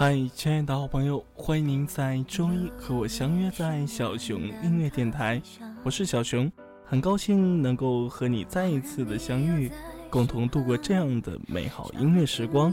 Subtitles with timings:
[0.00, 5.38] 嗨，亲爱的好朋友，欢迎您在周一和我相约在小熊音乐电台。
[5.84, 6.50] 我是小熊，
[6.86, 9.70] 很高兴能够和你再一次的相遇，
[10.08, 12.72] 共同度过这样的美好音乐时光。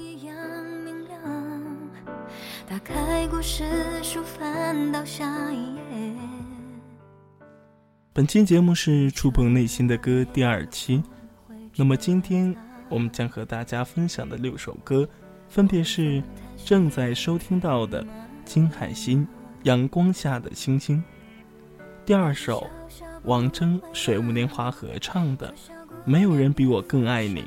[2.65, 3.65] 打开故事
[4.01, 6.15] 书，翻到下一页。
[8.13, 11.03] 本期节目是触碰内心的歌第二期，
[11.75, 12.55] 那么今天
[12.87, 15.05] 我们将和大家分享的六首歌，
[15.49, 16.23] 分别是。
[16.65, 18.05] 正在收听到的
[18.43, 19.25] 金海心
[19.63, 20.97] 《阳光下的星星》，
[22.05, 22.67] 第二首
[23.23, 25.47] 王铮水木年华合唱的
[26.03, 27.41] 《没有人比我更爱你》，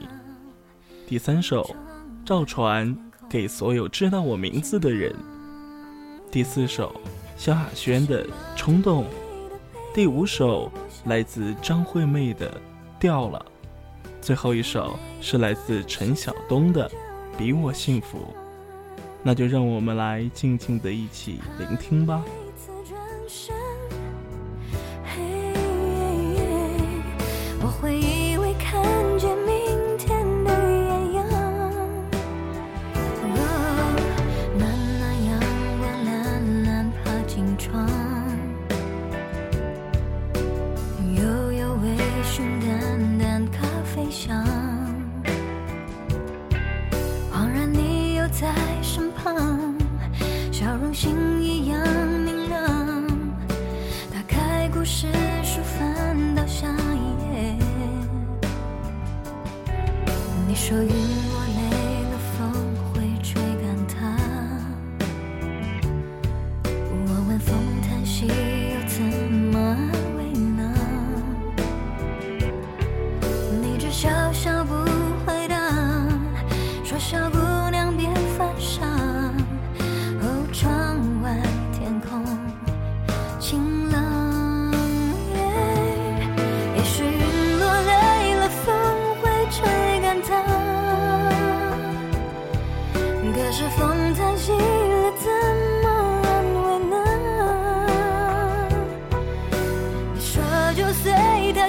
[1.06, 1.76] 第三首
[2.24, 2.96] 赵传
[3.28, 5.14] 给所有知道我名字的人，
[6.30, 6.98] 第四首
[7.36, 8.24] 萧亚轩的
[8.56, 9.04] 《冲动》，
[9.94, 10.72] 第五首
[11.04, 12.50] 来自张惠妹的
[12.98, 13.44] 《掉了》，
[14.22, 16.88] 最后一首是来自陈晓东的
[17.40, 18.18] 《比我幸福》。
[19.22, 22.22] 那就让我们来静静的一起聆听吧。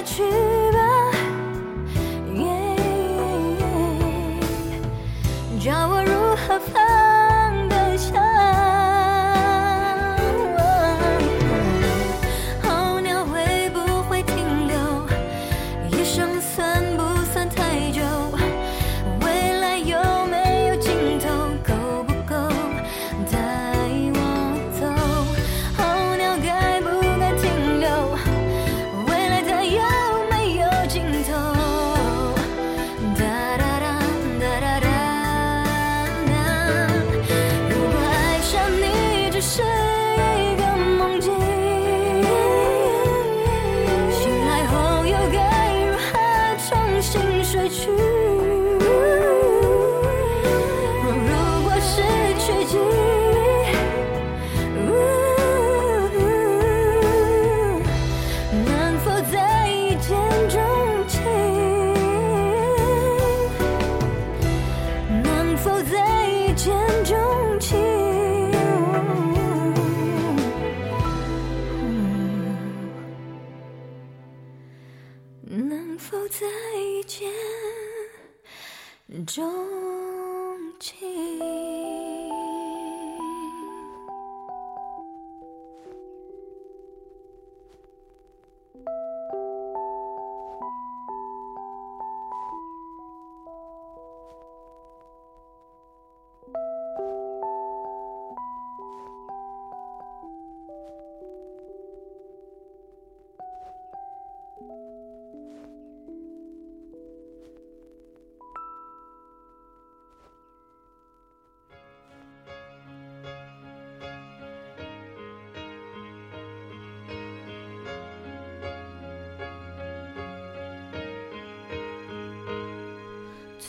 [0.04, 0.51] 去。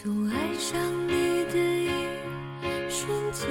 [0.04, 0.78] 从爱上
[1.08, 1.88] 你的一
[2.90, 3.48] 瞬间，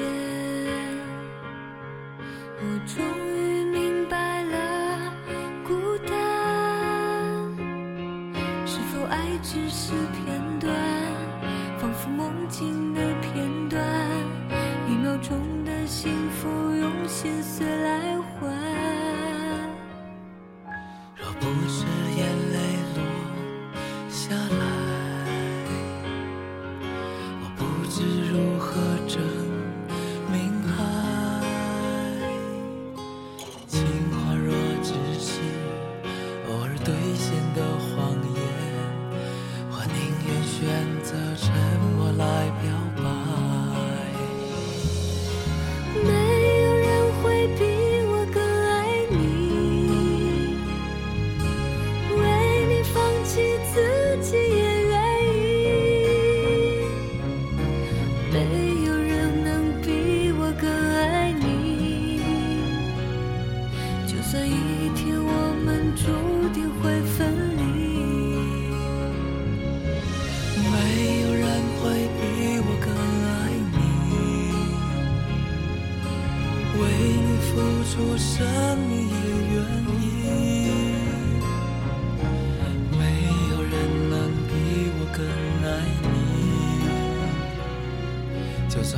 [2.58, 5.14] 我终于明白了
[5.66, 6.12] 孤单。
[8.66, 10.41] 是否爱只是片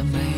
[0.04, 0.33] amazing.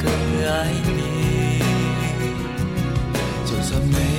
[0.00, 0.04] 更
[0.46, 1.60] 爱你。
[3.44, 4.11] 就算没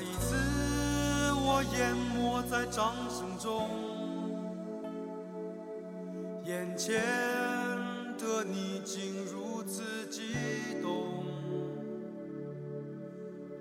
[0.00, 0.34] 一次，
[1.42, 3.68] 我淹没在掌声中，
[6.44, 7.00] 眼前
[8.18, 10.34] 的你竟如此激
[10.82, 11.24] 动，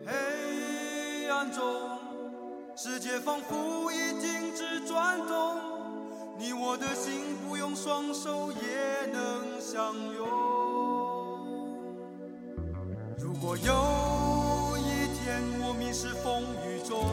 [0.06, 2.00] 黑暗中，
[2.76, 5.58] 世界仿佛已停止转动，
[6.38, 10.49] 你我的心不用双手也能相拥。
[15.92, 17.06] 是风雨中，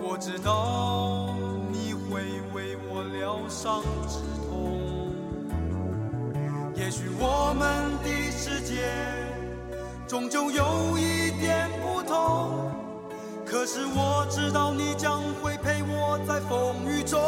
[0.00, 1.34] 我知道
[1.70, 2.22] 你会
[2.52, 4.80] 为我疗伤止痛，
[6.74, 8.82] 也许我们的世界
[10.06, 12.70] 终究有一点不同，
[13.46, 17.20] 可是我知道你将会陪我在风雨中。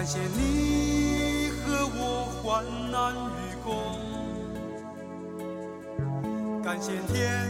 [0.00, 3.68] 感谢你和我患难与共，
[6.62, 7.46] 感谢天，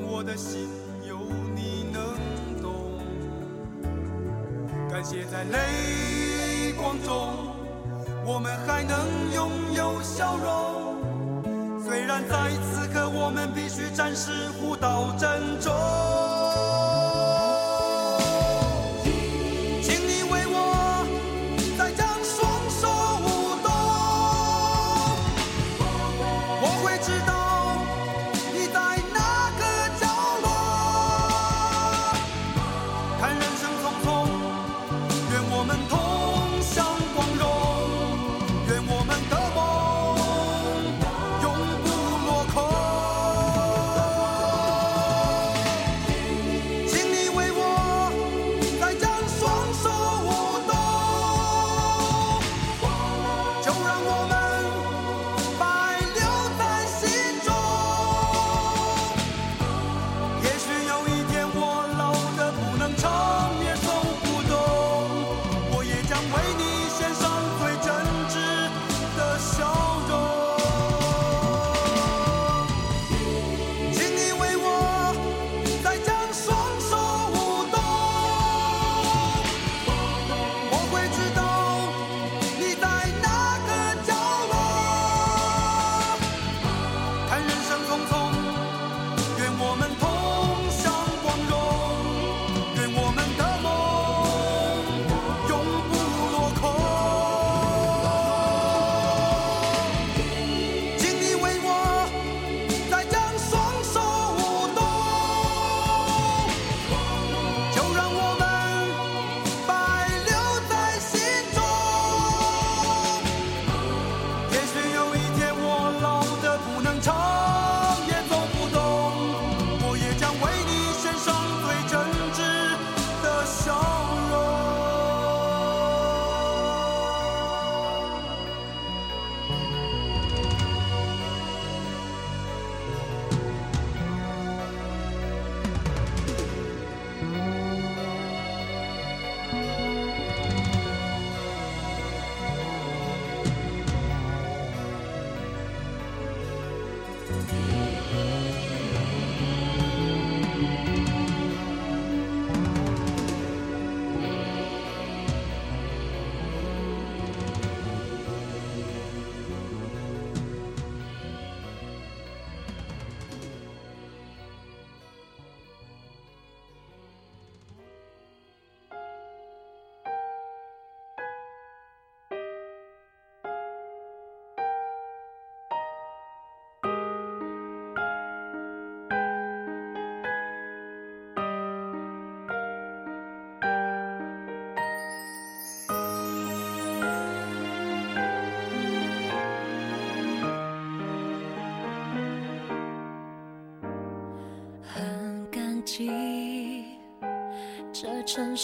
[0.00, 0.66] 我的心
[1.06, 1.18] 有
[1.54, 2.16] 你能
[2.62, 2.96] 懂，
[4.90, 7.52] 感谢在泪光中，
[8.24, 11.84] 我们还能拥有笑容。
[11.84, 15.70] 虽然在此刻我们必须暂时互道珍重，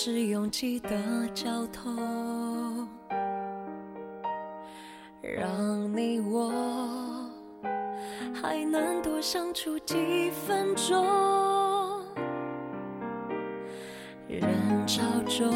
[0.06, 0.90] 是拥挤的
[1.32, 2.87] 交通，
[5.23, 6.52] 让你我
[8.34, 11.06] 还能多相处几分钟。
[14.28, 14.42] 人
[14.87, 15.50] 潮中，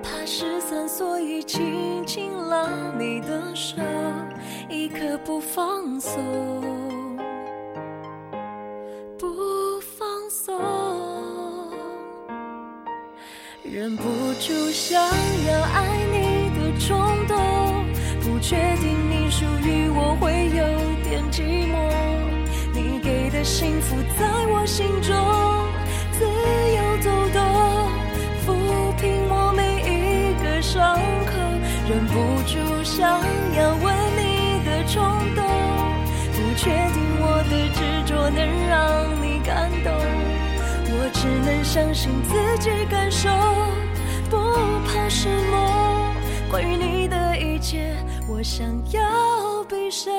[0.00, 3.82] 怕失散，所以紧紧拉你的手，
[4.68, 6.71] 一刻不放松。
[14.42, 17.36] 忍不住想要爱你的冲动，
[18.22, 20.64] 不确定你属于我会有
[21.08, 21.76] 点寂寞。
[22.74, 25.14] 你给的幸福在我心中
[26.18, 27.40] 自由走动，
[28.44, 30.96] 抚平我每一个伤
[31.26, 31.32] 口，
[31.88, 33.20] 忍不住想
[33.56, 35.02] 要吻你的冲
[35.36, 35.44] 动。
[36.32, 39.92] 不确定我的执着能让你感动，
[40.90, 43.28] 我只能相信自己感受，
[46.52, 47.96] 关于你的一切，
[48.28, 50.12] 我想要比谁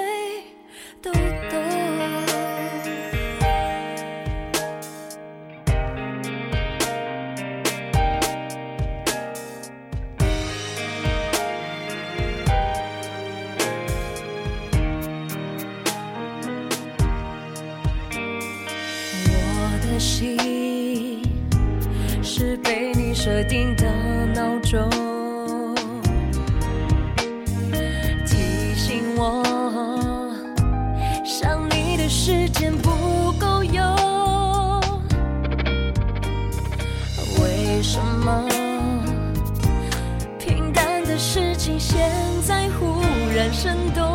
[41.94, 42.10] 现
[42.42, 43.04] 在忽
[43.36, 44.13] 然生动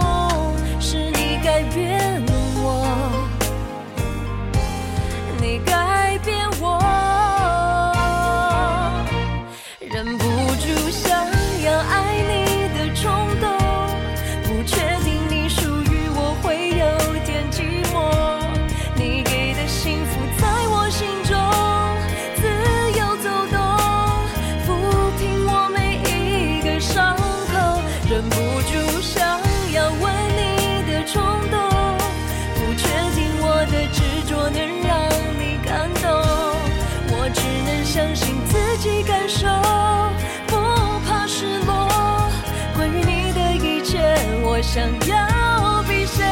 [44.78, 46.24] 想要比谁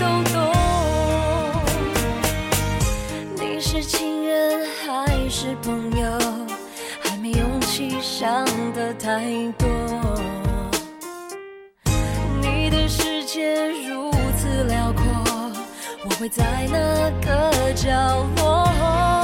[0.00, 0.40] 都懂，
[3.34, 6.18] 你是情人还是朋友，
[7.02, 9.20] 还没勇气想得太
[9.58, 9.68] 多。
[12.40, 15.04] 你的世界如此辽阔，
[16.02, 17.90] 我会在那个角
[18.36, 19.15] 落。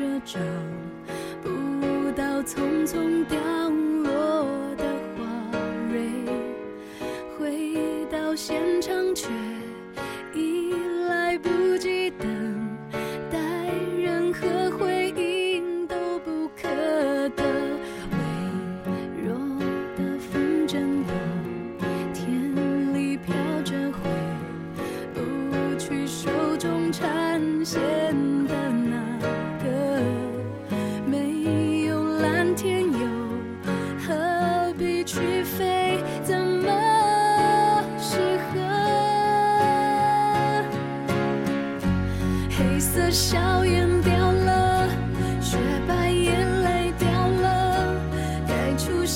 [0.00, 0.40] 着找
[1.42, 3.59] 不到匆匆凋。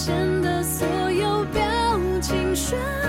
[0.05, 1.63] 现的所有表
[2.21, 3.04] 情瞬。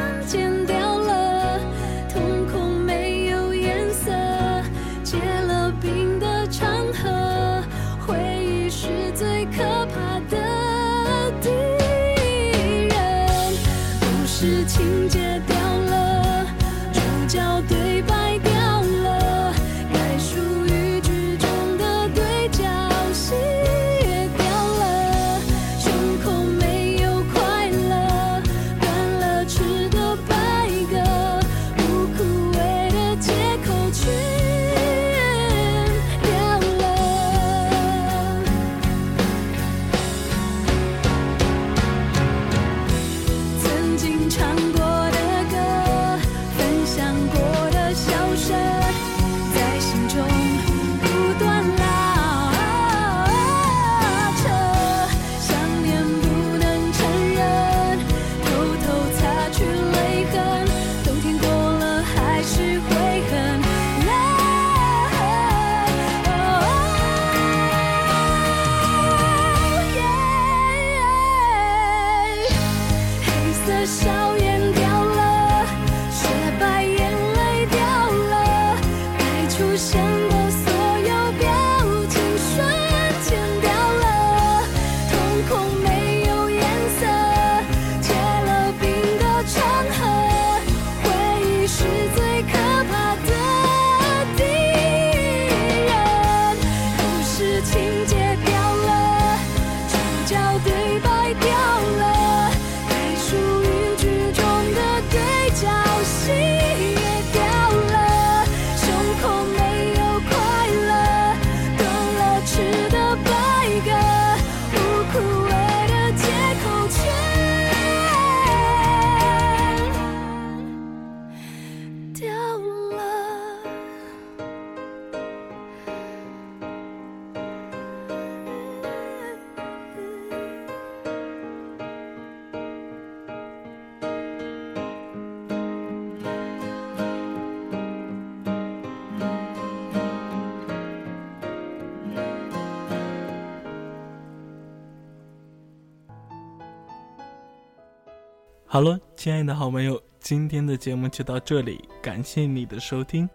[148.76, 153.26] 好了，亲爱的好朋友，今天的节目就到这里，感谢你的收听。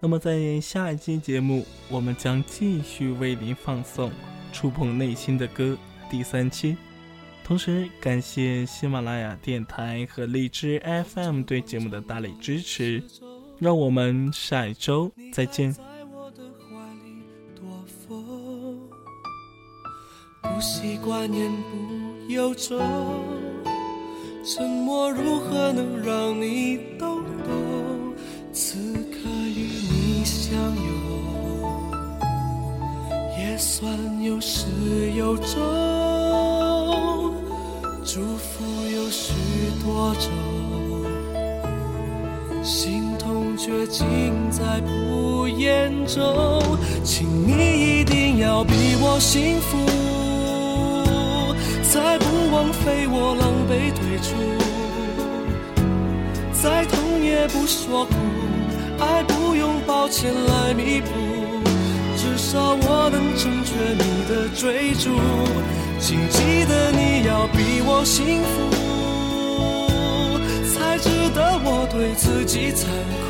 [0.00, 4.08] 那么在下一期节目，我们将继续为您放送
[4.52, 5.76] 《触碰内心的歌》
[6.08, 6.76] 第三期。
[7.42, 10.80] 同时，感谢喜马拉雅电台和荔枝
[11.12, 13.02] FM 对节目的大力支持。
[13.58, 15.74] 让我们下一周再见。
[20.40, 22.78] 不习惯言不由衷，
[24.46, 28.12] 沉默如何能让你懂懂？
[28.52, 30.84] 此刻与你相拥，
[33.38, 33.90] 也算
[34.22, 34.66] 有始
[35.16, 37.32] 有终。
[38.04, 38.62] 祝福
[38.94, 39.32] 有许
[39.82, 40.30] 多种，
[42.62, 44.04] 心痛却尽
[44.50, 46.60] 在不言中。
[47.02, 49.78] 请你一定要比我幸福。
[51.90, 53.36] 再不枉费我
[53.94, 54.34] 退出，
[56.52, 58.14] 再痛也不说苦，
[58.98, 61.08] 爱不用抱歉来弥补，
[62.16, 65.10] 至少我能成全你的追逐。
[66.00, 68.54] 请记得你要比我幸福，
[70.74, 73.24] 才值得我对自己残酷。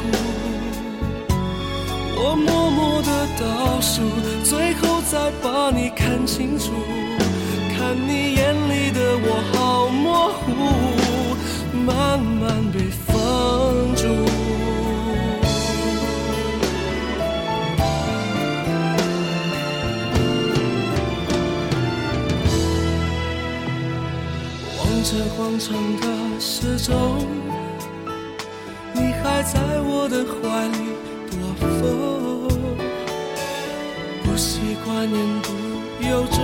[2.17, 4.03] 我默默的倒数，
[4.43, 6.73] 最后再把你看清楚。
[7.77, 8.55] 看你眼
[8.95, 10.49] 的我好模糊，
[11.85, 13.13] 慢慢被放
[13.97, 14.03] 逐。
[24.79, 25.67] 望着广场
[26.01, 26.07] 的
[26.41, 27.27] 时钟，
[28.93, 30.79] 你还在我的怀里
[31.31, 31.83] 躲风，
[34.23, 35.47] 不习惯言不
[36.07, 36.44] 由衷。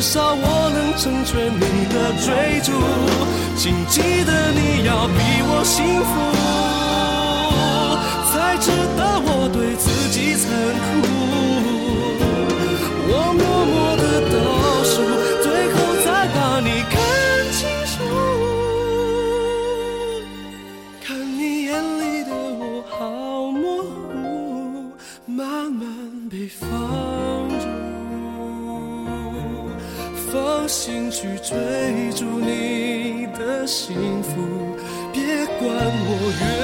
[0.00, 1.60] 至少我能成全你
[1.92, 2.70] 的追逐，
[3.56, 6.10] 请记得你要比我幸福，
[8.30, 10.46] 才值得我对自己残
[11.02, 11.57] 酷。
[31.48, 34.76] 追逐你的幸福，
[35.14, 36.57] 别管我愿。